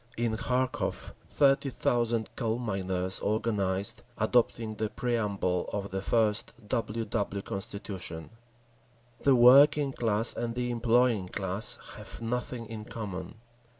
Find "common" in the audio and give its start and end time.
12.85-13.35